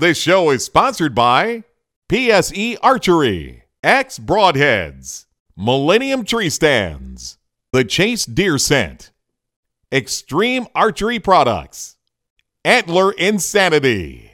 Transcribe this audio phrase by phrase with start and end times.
[0.00, 1.64] This show is sponsored by
[2.08, 5.26] PSE Archery, X Broadheads,
[5.58, 7.36] Millennium Tree Stands,
[7.74, 9.12] The Chase Deer Scent,
[9.92, 11.98] Extreme Archery Products,
[12.64, 14.29] Antler Insanity.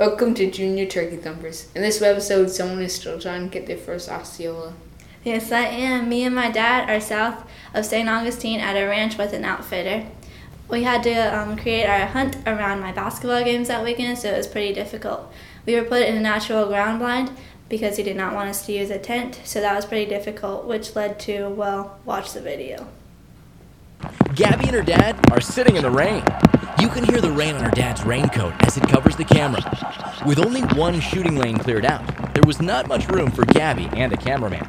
[0.00, 1.68] Welcome to Junior Turkey Thumpers.
[1.74, 4.72] In this episode, someone is still trying to get their first Osceola.
[5.24, 6.08] Yes, I am.
[6.08, 8.08] Me and my dad are south of St.
[8.08, 10.06] Augustine at a ranch with an outfitter.
[10.70, 14.38] We had to um, create our hunt around my basketball games that weekend, so it
[14.38, 15.30] was pretty difficult.
[15.66, 17.32] We were put in a natural ground blind
[17.68, 20.64] because he did not want us to use a tent, so that was pretty difficult,
[20.64, 22.88] which led to, well, watch the video.
[24.34, 26.24] Gabby and her dad are sitting in the rain.
[26.80, 29.60] You can hear the rain on her dad's raincoat as it covers the camera.
[30.26, 34.14] With only one shooting lane cleared out, there was not much room for Gabby and
[34.14, 34.66] a cameraman.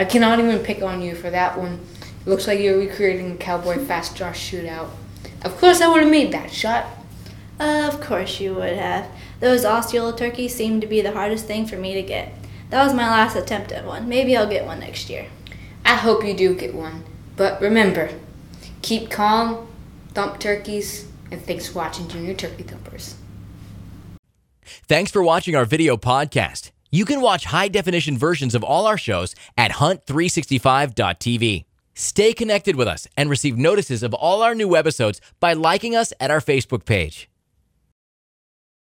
[0.00, 1.78] I cannot even pick on you for that one.
[2.00, 4.88] It looks like you're recreating a cowboy fast draw shootout.
[5.42, 6.86] Of course, I would have made that shot.
[7.58, 9.10] Of course you would have.
[9.40, 12.32] Those Osceola turkeys seemed to be the hardest thing for me to get.
[12.70, 14.08] That was my last attempt at one.
[14.08, 15.26] Maybe I'll get one next year.
[15.84, 17.04] I hope you do get one.
[17.36, 18.08] But remember,
[18.80, 19.68] keep calm,
[20.14, 23.16] thump turkeys, and thanks for watching Junior Turkey Thumpers.
[24.64, 26.70] Thanks for watching our video podcast.
[26.92, 31.64] You can watch high definition versions of all our shows at hunt365.tv.
[31.94, 36.12] Stay connected with us and receive notices of all our new episodes by liking us
[36.18, 37.29] at our Facebook page.